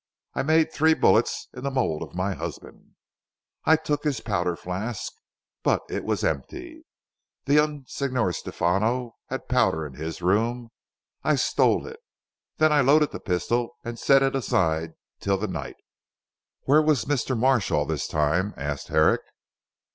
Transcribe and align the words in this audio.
I 0.33 0.41
made 0.41 0.73
three 0.73 0.95
bullets 0.95 1.47
in 1.53 1.63
the 1.63 1.69
mould 1.69 2.01
of 2.01 2.15
my 2.15 2.33
husband. 2.33 2.95
I 3.65 3.75
took 3.75 4.03
his 4.03 4.19
powder 4.19 4.55
flask, 4.55 5.13
but 5.61 5.83
it 5.91 6.03
was 6.03 6.23
empty. 6.23 6.85
The 7.45 7.53
young 7.53 7.85
Signor 7.85 8.33
Stefano 8.33 9.17
had 9.27 9.47
powder 9.47 9.85
in 9.85 9.93
his 9.93 10.19
room 10.19 10.71
I 11.23 11.35
stole 11.35 11.85
it. 11.85 11.99
Then 12.57 12.71
I 12.71 12.81
loaded 12.81 13.11
the 13.11 13.19
pistol 13.19 13.75
and 13.85 13.99
set 13.99 14.23
it 14.23 14.35
aside 14.35 14.93
till 15.19 15.37
the 15.37 15.47
night." 15.47 15.77
"Where 16.63 16.81
was 16.81 17.05
Mr. 17.05 17.37
Marsh 17.37 17.69
all 17.69 17.85
this 17.85 18.07
time?" 18.07 18.55
asked 18.57 18.87
Herrick. 18.87 19.21